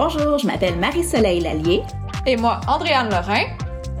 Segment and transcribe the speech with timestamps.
[0.00, 1.82] Bonjour, je m'appelle Marie-Soleil Lallier.
[2.24, 3.46] Et moi, Andréane Lorrain.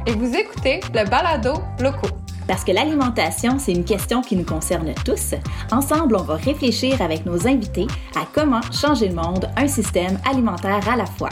[0.06, 2.14] Et vous écoutez le balado locaux.
[2.46, 5.34] Parce que l'alimentation, c'est une question qui nous concerne tous.
[5.72, 10.88] Ensemble, on va réfléchir avec nos invités à comment changer le monde, un système alimentaire
[10.88, 11.30] à la fois.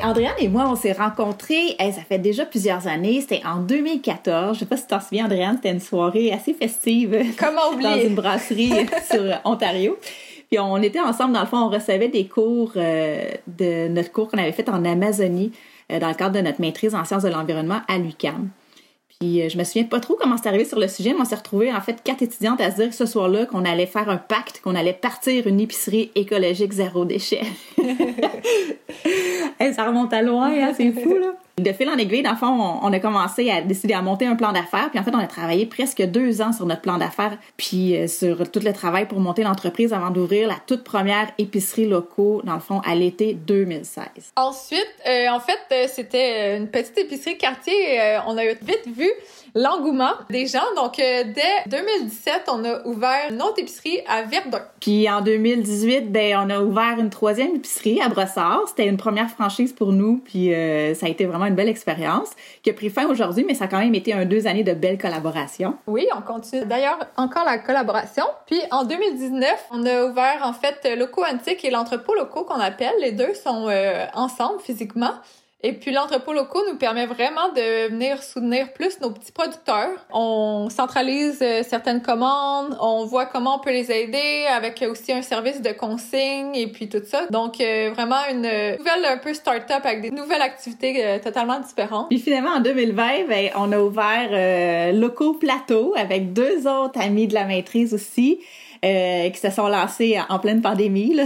[0.00, 4.54] Andréane et moi, on s'est rencontrés, ça fait déjà plusieurs années, c'était en 2014.
[4.54, 7.90] Je sais pas si tu t'en souviens, Andréane, c'était une soirée assez festive Comment oublier?
[7.90, 9.98] dans une brasserie sur Ontario.
[10.58, 14.38] On était ensemble, dans le fond, on recevait des cours euh, de notre cours qu'on
[14.38, 15.52] avait fait en Amazonie
[15.92, 18.48] euh, dans le cadre de notre maîtrise en sciences de l'environnement à l'UQAM.
[19.20, 21.24] Puis euh, je me souviens pas trop comment c'est arrivé sur le sujet, mais on
[21.24, 24.16] s'est retrouvés en fait quatre étudiantes à se dire ce soir-là qu'on allait faire un
[24.16, 27.42] pacte, qu'on allait partir une épicerie écologique zéro déchet.
[29.74, 31.34] ça remonte à loin, hein, c'est fou là.
[31.56, 34.34] De fil en aiguille, dans le fond, on, a commencé à décider à monter un
[34.34, 34.90] plan d'affaires.
[34.90, 38.08] Puis en fait, on a travaillé presque deux ans sur notre plan d'affaires, puis euh,
[38.08, 42.54] sur tout le travail pour monter l'entreprise avant d'ouvrir la toute première épicerie locaux, dans
[42.54, 44.04] le fond, à l'été 2016.
[44.34, 47.72] Ensuite, euh, en fait, euh, c'était une petite épicerie quartier.
[48.26, 49.08] on a vite vu
[49.54, 50.64] l'engouement des gens.
[50.74, 54.62] Donc, dès 2017, on a ouvert une autre épicerie à Verdun.
[54.80, 58.62] Puis en 2018, ben, on a ouvert une troisième épicerie à Brossard.
[58.66, 60.50] C'était une première franchise pour nous, puis
[60.94, 62.30] ça a été vraiment une belle expérience
[62.62, 64.72] qui a pris fin aujourd'hui, mais ça a quand même été un deux années de
[64.72, 65.76] belles collaborations.
[65.86, 68.24] Oui, on continue d'ailleurs encore la collaboration.
[68.46, 72.94] Puis en 2019, on a ouvert en fait Loco Antique et l'entrepôt locaux qu'on appelle.
[73.00, 75.12] Les deux sont euh, ensemble physiquement.
[75.62, 80.06] Et puis l'entrepôt locaux nous permet vraiment de venir soutenir plus nos petits producteurs.
[80.12, 85.22] On centralise euh, certaines commandes, on voit comment on peut les aider avec aussi un
[85.22, 87.26] service de consigne et puis tout ça.
[87.30, 92.08] Donc euh, vraiment une nouvelle un peu start-up avec des nouvelles activités euh, totalement différentes.
[92.10, 97.32] Puis finalement en 2020, ben, on a ouvert Locaux Plateau avec deux autres amis de
[97.32, 98.40] la maîtrise aussi.
[98.84, 101.14] Qui se sont lancés en pleine pandémie.
[101.14, 101.24] Là.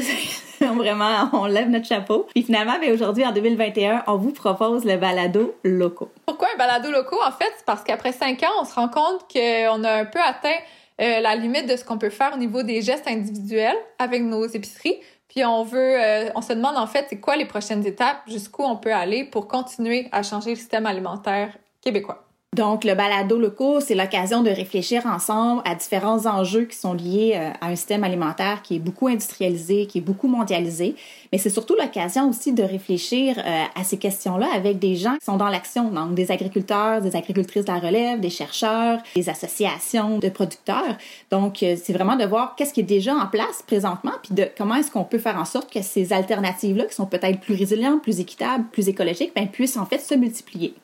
[0.60, 2.26] Vraiment, on lève notre chapeau.
[2.34, 6.10] Puis finalement, ben, aujourd'hui, en 2021, on vous propose le balado locaux.
[6.26, 7.18] Pourquoi un balado locaux?
[7.26, 10.20] En fait, c'est parce qu'après cinq ans, on se rend compte qu'on a un peu
[10.20, 10.58] atteint
[11.00, 14.46] euh, la limite de ce qu'on peut faire au niveau des gestes individuels avec nos
[14.46, 14.98] épiceries.
[15.28, 18.64] Puis on veut, euh, on se demande en fait, c'est quoi les prochaines étapes, jusqu'où
[18.64, 22.27] on peut aller pour continuer à changer le système alimentaire québécois.
[22.56, 27.34] Donc, le balado locaux, c'est l'occasion de réfléchir ensemble à différents enjeux qui sont liés
[27.36, 30.96] euh, à un système alimentaire qui est beaucoup industrialisé, qui est beaucoup mondialisé.
[31.30, 35.26] Mais c'est surtout l'occasion aussi de réfléchir euh, à ces questions-là avec des gens qui
[35.26, 40.18] sont dans l'action, donc des agriculteurs, des agricultrices de la relève, des chercheurs, des associations
[40.18, 40.96] de producteurs.
[41.30, 44.48] Donc, euh, c'est vraiment de voir qu'est-ce qui est déjà en place présentement, puis de
[44.56, 48.02] comment est-ce qu'on peut faire en sorte que ces alternatives-là, qui sont peut-être plus résilientes,
[48.02, 50.74] plus équitables, plus écologiques, ben, puissent en fait se multiplier.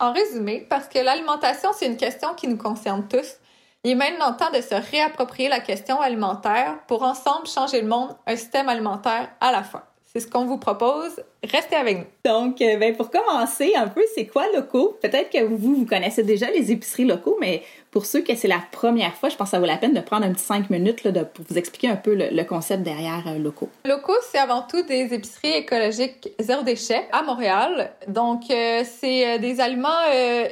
[0.00, 3.36] En résumé, parce que l'alimentation, c'est une question qui nous concerne tous,
[3.84, 8.16] il est maintenant temps de se réapproprier la question alimentaire pour ensemble changer le monde,
[8.26, 9.86] un système alimentaire à la fois.
[10.18, 11.22] C'est ce qu'on vous propose.
[11.44, 12.04] Restez avec nous.
[12.24, 14.98] Donc, euh, ben, pour commencer un peu, c'est quoi locaux?
[15.00, 17.62] Peut-être que vous, vous connaissez déjà les épiceries locaux, mais
[17.92, 20.00] pour ceux que c'est la première fois, je pense que ça vaut la peine de
[20.00, 23.22] prendre un petit cinq minutes là, de, pour vous expliquer un peu le, concept derrière
[23.28, 23.68] euh, locaux.
[23.84, 27.92] Locaux, c'est avant tout des épiceries écologiques zéro déchet à Montréal.
[28.08, 30.02] Donc, euh, c'est des aliments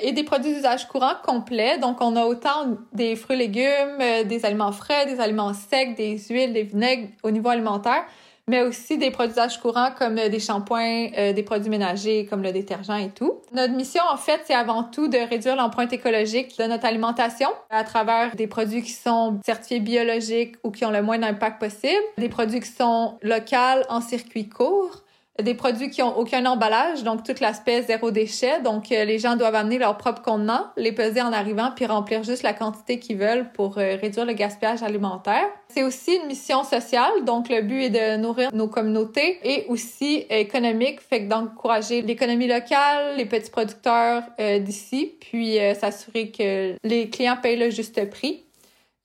[0.00, 1.78] et des produits d'usage courant complets.
[1.78, 6.53] Donc, on a autant des fruits, légumes, des aliments frais, des aliments secs, des huiles,
[6.53, 8.04] des vinaigres au niveau alimentaire
[8.49, 12.43] mais aussi des produits d'âge courant comme euh, des shampoings, euh, des produits ménagers comme
[12.43, 13.41] le détergent et tout.
[13.53, 17.83] Notre mission, en fait, c'est avant tout de réduire l'empreinte écologique de notre alimentation à
[17.83, 22.29] travers des produits qui sont certifiés biologiques ou qui ont le moins d'impact possible, des
[22.29, 25.03] produits qui sont locaux en circuit court,
[25.42, 28.60] des produits qui ont aucun emballage, donc tout l'aspect zéro déchet.
[28.60, 32.22] Donc, euh, les gens doivent amener leur propre contenant, les peser en arrivant, puis remplir
[32.22, 35.47] juste la quantité qu'ils veulent pour euh, réduire le gaspillage alimentaire.
[35.69, 40.24] C'est aussi une mission sociale, donc le but est de nourrir nos communautés et aussi
[40.30, 47.10] économique, fait que d'encourager l'économie locale, les petits producteurs euh, d'ici, puis s'assurer que les
[47.10, 48.46] clients payent le juste prix.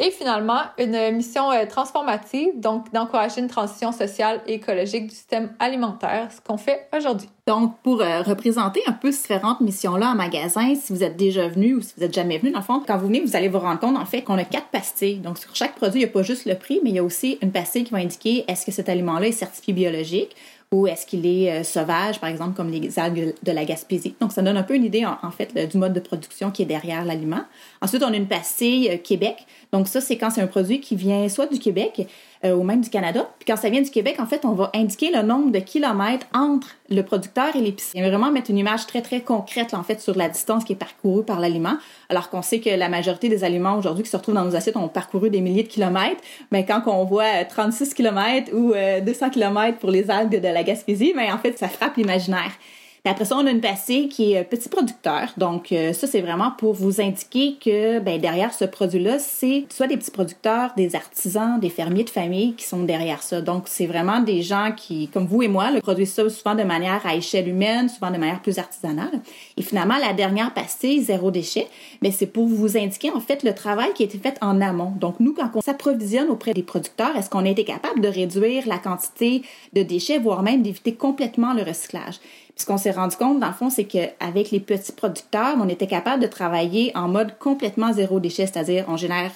[0.03, 5.52] Et finalement, une mission euh, transformative, donc d'encourager une transition sociale et écologique du système
[5.59, 7.29] alimentaire, ce qu'on fait aujourd'hui.
[7.46, 11.47] Donc, pour euh, représenter un peu ces différentes missions-là en magasin, si vous êtes déjà
[11.47, 13.47] venu ou si vous êtes jamais venu, dans le fond, quand vous venez, vous allez
[13.47, 15.20] vous rendre compte, en fait, qu'on a quatre pastilles.
[15.20, 17.03] Donc, sur chaque produit, il n'y a pas juste le prix, mais il y a
[17.03, 20.35] aussi une pastille qui va indiquer est-ce que cet aliment-là est certifié biologique
[20.73, 24.16] ou est-ce qu'il est euh, sauvage, par exemple, comme les algues de la Gaspésie?
[24.22, 26.66] Donc, ça donne un peu une idée, en, fait, du mode de production qui est
[26.66, 27.44] derrière l'aliment.
[27.82, 29.46] Ensuite, on a une pastille Québec.
[29.73, 32.08] Donc ça, c'est quand c'est un produit qui vient soit du Québec
[32.46, 33.29] euh, ou même du Canada.
[33.40, 36.26] Puis quand ça vient du Québec, en fait, on va indiquer le nombre de kilomètres
[36.34, 38.02] entre le producteur et l'épicerie.
[38.02, 41.23] Vraiment mettre une image très, très concrète, en fait, sur la distance qui est parcourue
[41.23, 41.78] par l'aliment.
[42.09, 44.78] Alors qu'on sait que la majorité des aliments aujourd'hui qui se retrouvent dans nos assiettes
[44.78, 46.22] ont parcouru des milliers de kilomètres.
[46.52, 48.73] Mais quand on voit 36 kilomètres ou
[49.05, 52.52] 200 kilomètres pour les algues de la Gaspésie, mais en fait, ça frappe l'imaginaire.
[53.03, 55.29] Puis après ça, on a une passée qui est petit producteur.
[55.35, 59.87] Donc, euh, ça, c'est vraiment pour vous indiquer que ben, derrière ce produit-là, c'est soit
[59.87, 63.41] des petits producteurs, des artisans, des fermiers de famille qui sont derrière ça.
[63.41, 66.61] Donc, c'est vraiment des gens qui, comme vous et moi, le produisent ça souvent de
[66.61, 69.19] manière à échelle humaine, souvent de manière plus artisanale.
[69.57, 71.67] Et finalement, la dernière pastille, zéro déchet,
[72.03, 74.93] mais c'est pour vous indiquer en fait le travail qui a été fait en amont.
[74.99, 78.67] Donc, nous, quand on s'approvisionne auprès des producteurs, est-ce qu'on a été capable de réduire
[78.67, 79.41] la quantité
[79.73, 82.19] de déchets, voire même d'éviter complètement le recyclage?
[82.61, 85.87] Ce qu'on s'est rendu compte, dans le fond, c'est qu'avec les petits producteurs, on était
[85.87, 89.31] capable de travailler en mode complètement zéro déchet, c'est-à-dire on génère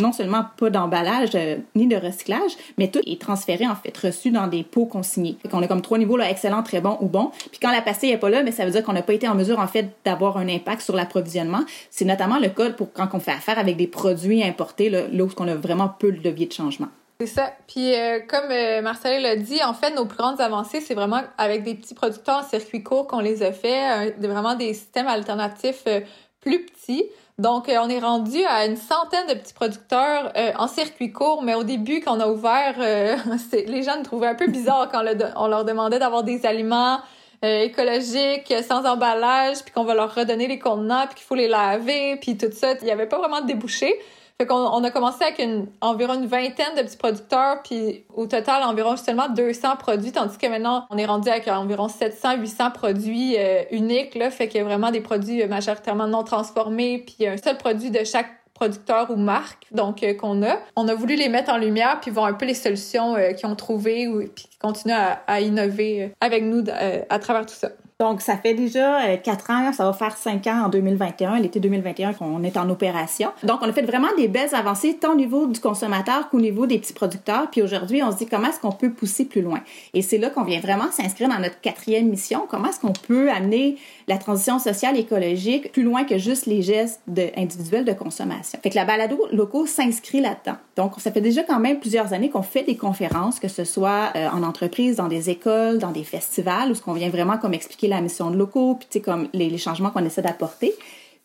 [0.00, 4.30] non seulement pas d'emballage euh, ni de recyclage, mais tout est transféré, en fait, reçu
[4.30, 5.36] dans des pots consignés.
[5.42, 7.32] Fait qu'on a comme trois niveaux, là, excellent, très bon ou bon.
[7.50, 9.26] Puis quand la pastille n'est pas là, mais ça veut dire qu'on n'a pas été
[9.28, 11.64] en mesure, en fait, d'avoir un impact sur l'approvisionnement.
[11.90, 15.24] C'est notamment le cas pour quand on fait affaire avec des produits importés, là, là
[15.24, 16.88] où on a vraiment peu de levier de changement.
[17.20, 17.52] C'est ça.
[17.66, 21.20] Puis euh, comme euh, Marcel l'a dit, en fait, nos plus grandes avancées, c'est vraiment
[21.36, 25.82] avec des petits producteurs en circuit court qu'on les a fait, vraiment des systèmes alternatifs
[25.88, 26.00] euh,
[26.40, 27.06] plus petits.
[27.40, 31.62] Donc, on est rendu à une centaine de petits producteurs en circuit court, mais au
[31.62, 32.74] début, quand on a ouvert,
[33.52, 35.04] les gens trouvaient un peu bizarre quand
[35.36, 36.98] on leur demandait d'avoir des aliments
[37.42, 42.16] écologiques, sans emballage, puis qu'on va leur redonner les contenants, puis qu'il faut les laver,
[42.16, 42.72] puis tout ça.
[42.80, 43.94] Il n'y avait pas vraiment de débouché.
[44.40, 48.26] Fait qu'on on a commencé avec une, environ une vingtaine de petits producteurs, puis au
[48.26, 53.34] total, environ seulement 200 produits, tandis que maintenant, on est rendu avec environ 700-800 produits
[53.36, 57.26] euh, uniques, là, fait qu'il y a vraiment des produits euh, majoritairement non transformés, puis
[57.26, 60.58] un seul produit de chaque producteur ou marque donc euh, qu'on a.
[60.76, 63.56] On a voulu les mettre en lumière puis voir un peu les solutions qu'ils ont
[63.56, 66.64] trouvées ou puis qui continuent à, à innover avec nous
[67.08, 67.68] à travers tout ça.
[68.00, 71.58] Donc, ça fait déjà euh, quatre ans, ça va faire cinq ans en 2021, l'été
[71.58, 73.30] 2021 qu'on est en opération.
[73.42, 76.68] Donc, on a fait vraiment des belles avancées tant au niveau du consommateur qu'au niveau
[76.68, 77.50] des petits producteurs.
[77.50, 79.60] Puis aujourd'hui, on se dit comment est-ce qu'on peut pousser plus loin?
[79.94, 82.46] Et c'est là qu'on vient vraiment s'inscrire dans notre quatrième mission.
[82.48, 83.78] Comment est-ce qu'on peut amener
[84.08, 87.02] la transition sociale et écologique plus loin que juste les gestes
[87.36, 88.58] individuels de consommation.
[88.62, 90.56] Fait que la balado locaux s'inscrit là-dedans.
[90.76, 94.10] Donc, ça fait déjà quand même plusieurs années qu'on fait des conférences, que ce soit
[94.16, 97.52] euh, en entreprise, dans des écoles, dans des festivals, où ce qu'on vient vraiment comme
[97.52, 100.72] expliquer la mission de locaux, puis comme les, changements qu'on essaie d'apporter.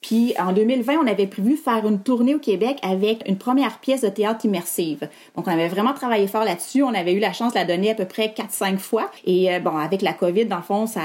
[0.02, 4.02] Puis en 2020, on avait prévu faire une tournée au Québec avec une première pièce
[4.02, 5.08] de théâtre immersive.
[5.38, 6.84] Donc on avait vraiment travaillé fort là-dessus.
[6.84, 9.10] On avait eu la chance de la donner à peu près 4-5 fois.
[9.26, 11.02] Et euh, bon, avec la COVID, dans le fond, ça,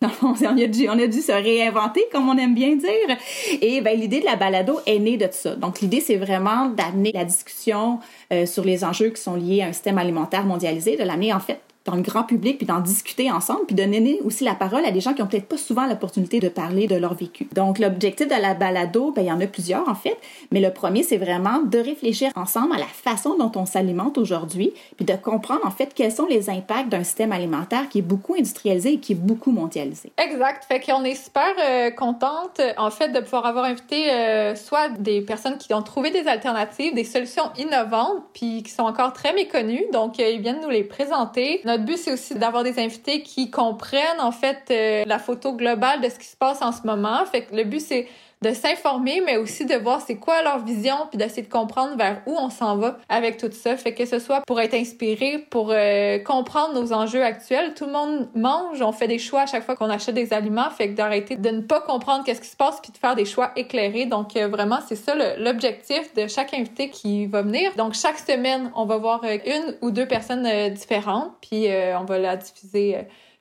[0.22, 0.66] on a
[1.06, 3.16] dû se réinventer, comme on aime bien dire.
[3.60, 5.56] Et ben, l'idée de la balado est née de ça.
[5.56, 7.98] Donc, l'idée, c'est vraiment d'amener la discussion
[8.32, 11.40] euh, sur les enjeux qui sont liés à un système alimentaire mondialisé, de l'amener en
[11.40, 11.60] fait
[11.90, 14.90] dans le grand public, puis d'en discuter ensemble, puis de donner aussi la parole à
[14.90, 17.48] des gens qui ont peut-être pas souvent l'opportunité de parler de leur vécu.
[17.52, 20.16] Donc, l'objectif de la balado, ben, il y en a plusieurs en fait,
[20.52, 24.72] mais le premier, c'est vraiment de réfléchir ensemble à la façon dont on s'alimente aujourd'hui,
[24.96, 28.34] puis de comprendre en fait quels sont les impacts d'un système alimentaire qui est beaucoup
[28.34, 30.12] industrialisé et qui est beaucoup mondialisé.
[30.18, 30.64] Exact.
[30.64, 35.20] Fait qu'on est super euh, contente, en fait, de pouvoir avoir invité euh, soit des
[35.22, 39.84] personnes qui ont trouvé des alternatives, des solutions innovantes, puis qui sont encore très méconnues.
[39.92, 44.20] Donc, euh, ils viennent nous les présenter but, c'est aussi d'avoir des invités qui comprennent
[44.20, 47.24] en fait euh, la photo globale de ce qui se passe en ce moment.
[47.26, 48.08] Fait que le but, c'est
[48.42, 52.22] de s'informer, mais aussi de voir c'est quoi leur vision, puis d'essayer de comprendre vers
[52.26, 53.76] où on s'en va avec tout ça.
[53.76, 57.74] Fait que ce soit pour être inspiré, pour euh, comprendre nos enjeux actuels.
[57.74, 60.70] Tout le monde mange, on fait des choix à chaque fois qu'on achète des aliments,
[60.70, 63.26] fait que d'arrêter de ne pas comprendre qu'est-ce qui se passe, puis de faire des
[63.26, 64.06] choix éclairés.
[64.06, 67.72] Donc euh, vraiment, c'est ça l'objectif de chaque invité qui va venir.
[67.76, 71.66] Donc chaque semaine, on va voir euh, une ou deux personnes différentes, puis
[71.98, 72.96] on va la diffuser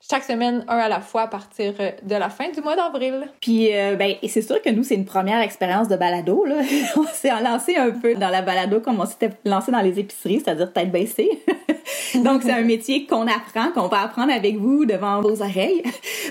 [0.08, 3.30] chaque semaine, un à la fois à partir euh, de la fin du mois d'avril.
[3.42, 6.46] Puis, euh, ben, et c'est sûr que nous, c'est une première expérience de balado.
[6.46, 6.62] Là.
[6.96, 10.42] on s'est lancé un peu dans la balado comme on s'était lancé dans les épiceries,
[10.44, 11.30] c'est-à-dire tête baissée.
[12.24, 15.84] Donc, c'est un métier qu'on apprend, qu'on va apprendre avec vous devant vos oreilles.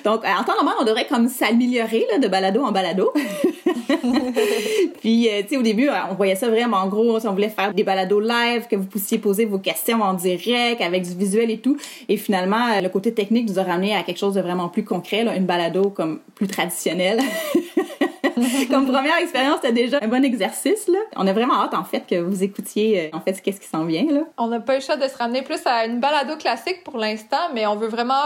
[0.04, 3.12] Donc, en temps normal, on devrait comme s'améliorer de balado en balado.
[5.00, 7.18] Puis, euh, tu sais, au début, on voyait ça vraiment en gros.
[7.26, 11.02] On voulait faire des balados live, que vous puissiez poser vos questions en direct, avec
[11.02, 11.76] du visuel et tout.
[12.08, 15.24] Et finalement, le côté technique nous a ramené à quelque chose de vraiment plus concret,
[15.24, 17.20] là, une balado comme plus traditionnelle.
[18.70, 20.88] Comme première expérience, c'était déjà un bon exercice.
[20.88, 20.98] Là.
[21.16, 24.06] On a vraiment hâte, en fait, que vous écoutiez, en fait, qu'est-ce qui s'en vient.
[24.10, 24.20] Là.
[24.36, 26.98] On n'a pas eu le choix de se ramener plus à une balado classique pour
[26.98, 28.22] l'instant, mais on veut vraiment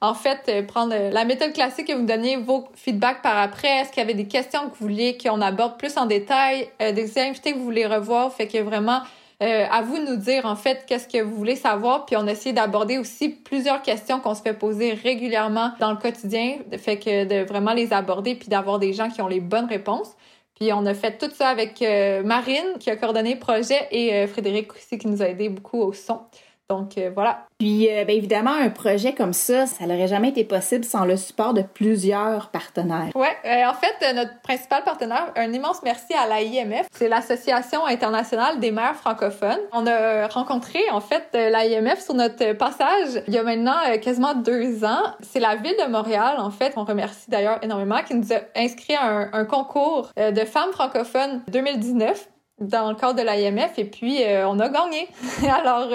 [0.00, 3.80] en fait, euh, prendre euh, la méthode classique et vous donner vos feedbacks par après.
[3.80, 6.92] Est-ce qu'il y avait des questions que vous vouliez qu'on aborde plus en détail, euh,
[6.92, 8.32] des invités que vous voulez revoir?
[8.32, 9.00] Fait que vraiment,
[9.40, 12.06] à vous de nous dire en fait qu'est-ce que vous voulez savoir.
[12.06, 15.98] Puis on a essayé d'aborder aussi plusieurs questions qu'on se fait poser régulièrement dans le
[15.98, 16.56] quotidien.
[16.78, 20.16] Fait que de vraiment les aborder puis d'avoir des gens qui ont les bonnes réponses.
[20.58, 21.84] Puis on a fait tout ça avec
[22.24, 25.92] Marine qui a coordonné le projet et Frédéric aussi qui nous a aidé beaucoup au
[25.92, 26.20] son.
[26.68, 27.46] Donc voilà.
[27.58, 31.16] Puis, euh, bien évidemment, un projet comme ça, ça n'aurait jamais été possible sans le
[31.16, 33.12] support de plusieurs partenaires.
[33.14, 36.86] Ouais, euh, en fait, euh, notre principal partenaire, un immense merci à l'AIMF.
[36.92, 39.60] C'est l'Association internationale des maires francophones.
[39.72, 44.84] On a rencontré, en fait, l'AIMF sur notre passage il y a maintenant quasiment deux
[44.84, 45.14] ans.
[45.20, 46.74] C'est la ville de Montréal, en fait.
[46.76, 52.28] On remercie d'ailleurs énormément, qui nous a inscrit à un concours de femmes francophones 2019
[52.58, 55.08] dans le cadre de l'IMF et puis on a gagné.
[55.48, 55.88] Alors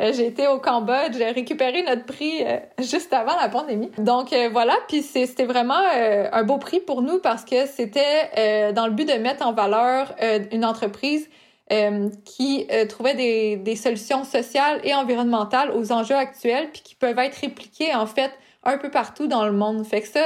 [0.00, 3.90] euh, j'ai été au Cambodge, j'ai récupéré notre prix euh, juste avant la pandémie.
[3.98, 8.86] Donc euh, voilà, puis c'était vraiment un beau prix pour nous parce que c'était dans
[8.86, 10.14] le but de mettre en valeur
[10.52, 11.28] une entreprise
[12.24, 17.36] qui trouvait des, des, solutions sociales et environnementales aux enjeux actuels puis qui peuvent être
[17.36, 18.30] répliquées en fait
[18.66, 19.86] un peu partout dans le monde.
[19.86, 20.20] Fait que ça,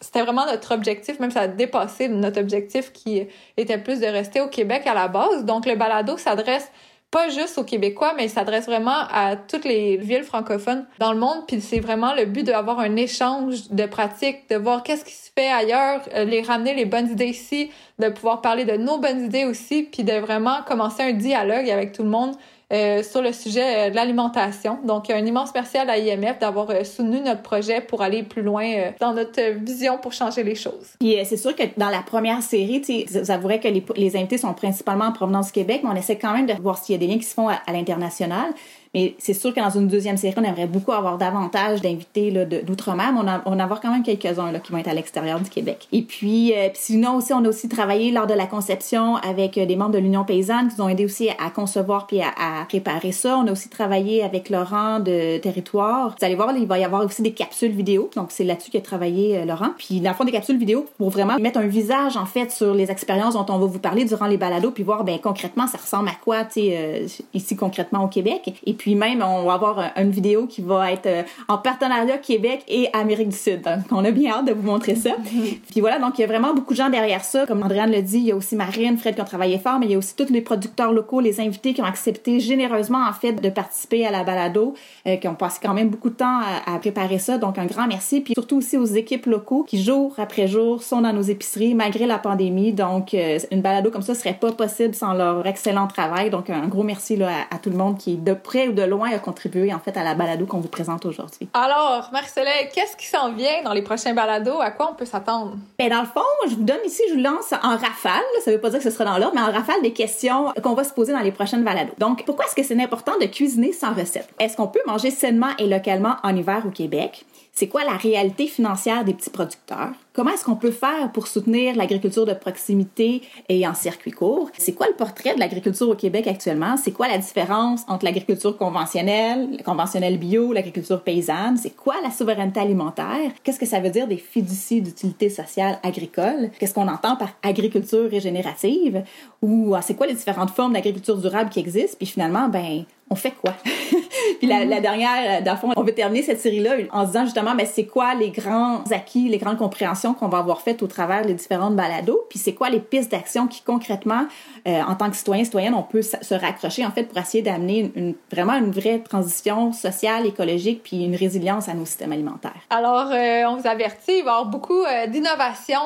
[0.00, 4.40] c'était vraiment notre objectif, même ça a dépassé notre objectif qui était plus de rester
[4.40, 5.44] au Québec à la base.
[5.44, 6.70] Donc le balado s'adresse
[7.14, 11.18] pas juste aux Québécois, mais il s'adresse vraiment à toutes les villes francophones dans le
[11.20, 11.46] monde.
[11.46, 15.30] Puis c'est vraiment le but d'avoir un échange de pratiques, de voir qu'est-ce qui se
[15.32, 17.70] fait ailleurs, euh, les ramener les bonnes idées ici,
[18.00, 21.92] de pouvoir parler de nos bonnes idées aussi, puis de vraiment commencer un dialogue avec
[21.92, 22.34] tout le monde
[22.72, 24.78] euh, sur le sujet euh, de l'alimentation.
[24.84, 28.64] Donc, un immense merci à l'IMF d'avoir euh, soutenu notre projet pour aller plus loin
[29.00, 30.94] dans notre vision pour changer les choses.
[30.98, 35.06] Puis c'est sûr que dans la première série, vous avouerez que les, invités sont principalement
[35.06, 37.06] en provenance du Québec, mais on essaie quand même de voir s'il y a des
[37.06, 38.54] liens qui se font à l'international.
[38.94, 42.30] Mais c'est sûr que dans une deuxième série, on aimerait beaucoup avoir davantage d'invités
[42.64, 45.50] d'outre-mer, mais on, a, on avoir quand même quelques-uns qui vont être à l'extérieur du
[45.50, 45.88] Québec.
[45.92, 49.58] Et puis, euh, puis, sinon aussi, on a aussi travaillé lors de la conception avec
[49.58, 52.28] euh, des membres de l'Union paysanne qui nous ont aidé aussi à concevoir puis à,
[52.28, 53.38] à, préparer ça.
[53.38, 56.14] On a aussi travaillé avec Laurent de Territoire.
[56.18, 58.10] Vous allez voir, il va y avoir aussi des capsules vidéo.
[58.14, 59.70] Donc, c'est là-dessus qu'a travaillé euh, Laurent.
[59.76, 62.74] Puis, dans le fond, des capsules vidéo pour vraiment mettre un visage, en fait, sur
[62.74, 65.78] les expériences dont on va vous parler durant les balados, puis voir, ben concrètement, ça
[65.78, 68.54] ressemble à quoi, tu sais, ici concrètement au Québec.
[68.66, 72.18] Et puis, puis même, on va avoir une vidéo qui va être euh, en partenariat
[72.18, 73.62] Québec et Amérique du Sud.
[73.62, 75.12] Donc, on a bien hâte de vous montrer ça.
[75.70, 77.46] Puis voilà, donc il y a vraiment beaucoup de gens derrière ça.
[77.46, 79.86] Comme Andréane le dit, il y a aussi Marine, Fred qui ont travaillé fort, mais
[79.86, 83.14] il y a aussi tous les producteurs locaux, les invités qui ont accepté généreusement, en
[83.14, 84.74] fait, de participer à la balado,
[85.06, 87.38] euh, qui ont passé quand même beaucoup de temps à, préparer ça.
[87.38, 88.20] Donc, un grand merci.
[88.20, 92.04] Puis surtout aussi aux équipes locaux qui, jour après jour, sont dans nos épiceries malgré
[92.04, 92.74] la pandémie.
[92.74, 96.28] Donc, euh, une balado comme ça serait pas possible sans leur excellent travail.
[96.28, 99.10] Donc, un gros merci là, à, à tout le monde qui, de près de loin,
[99.10, 101.48] a contribué en fait à la balado qu'on vous présente aujourd'hui.
[101.54, 104.60] Alors, Marcelet, qu'est-ce qui s'en vient dans les prochains balados?
[104.60, 105.56] À quoi on peut s'attendre?
[105.78, 108.22] Ben, dans le fond, je vous donne ici, je vous lance en rafale.
[108.44, 110.74] Ça veut pas dire que ce sera dans l'ordre, mais en rafale des questions qu'on
[110.74, 111.94] va se poser dans les prochaines balados.
[111.98, 114.28] Donc, pourquoi est-ce que c'est important de cuisiner sans recette?
[114.38, 117.24] Est-ce qu'on peut manger sainement et localement en hiver au Québec?
[117.56, 119.92] C'est quoi la réalité financière des petits producteurs?
[120.12, 124.50] Comment est-ce qu'on peut faire pour soutenir l'agriculture de proximité et en circuit court?
[124.58, 126.76] C'est quoi le portrait de l'agriculture au Québec actuellement?
[126.76, 131.56] C'est quoi la différence entre l'agriculture conventionnelle, conventionnelle bio, l'agriculture paysanne?
[131.56, 133.30] C'est quoi la souveraineté alimentaire?
[133.44, 136.50] Qu'est-ce que ça veut dire des fiducies d'utilité sociale agricole?
[136.58, 139.04] Qu'est-ce qu'on entend par agriculture régénérative?
[139.42, 141.98] Ou ah, c'est quoi les différentes formes d'agriculture durable qui existent?
[141.98, 143.54] Puis finalement, ben, on fait quoi?
[144.38, 147.54] Puis la, la dernière, dans le fond, on veut terminer cette série-là en disant justement,
[147.54, 151.24] mais c'est quoi les grands acquis, les grandes compréhensions qu'on va avoir faites au travers
[151.24, 152.24] des différentes balados?
[152.30, 154.26] Puis c'est quoi les pistes d'action qui concrètement,
[154.66, 157.92] euh, en tant que citoyen, citoyenne, on peut se raccrocher en fait pour essayer d'amener
[157.94, 162.52] une, vraiment une vraie transition sociale, écologique, puis une résilience à nos systèmes alimentaires?
[162.70, 165.80] Alors, euh, on vous avertit, il va y avoir beaucoup euh, d'innovations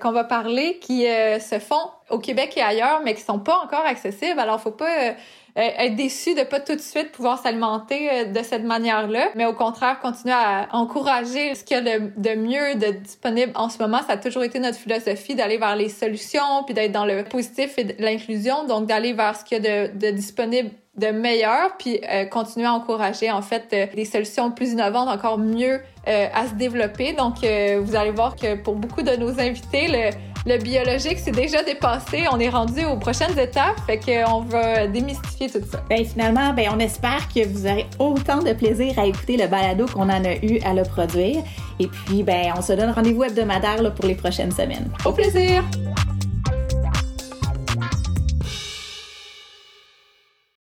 [0.00, 1.76] qu'on va parler qui se font
[2.10, 4.38] au Québec et ailleurs, mais qui sont pas encore accessibles.
[4.38, 5.12] Alors, faut pas euh,
[5.58, 9.52] être déçu de pas tout de suite pouvoir s'alimenter euh, de cette manière-là, mais au
[9.52, 13.98] contraire continuer à encourager ce qu'il y a de, mieux, de disponible en ce moment.
[14.06, 17.78] Ça a toujours été notre philosophie d'aller vers les solutions, puis d'être dans le positif
[17.78, 22.24] et l'inclusion, donc d'aller vers ce qu'il y a de, disponible de meilleur, puis euh,
[22.24, 27.12] continuer à encourager en fait des solutions plus innovantes, encore mieux à se développer.
[27.12, 30.10] Donc, vous allez voir que pour beaucoup de nos invités, le,
[30.48, 32.24] le biologique, c'est déjà dépassé.
[32.32, 35.84] On est rendu aux prochaines étapes, fait qu'on va démystifier tout ça.
[35.90, 39.86] Ben, finalement, ben, on espère que vous aurez autant de plaisir à écouter le balado
[39.86, 41.42] qu'on en a eu à le produire.
[41.78, 44.90] Et puis, ben, on se donne rendez-vous hebdomadaire là, pour les prochaines semaines.
[45.04, 45.62] Au plaisir!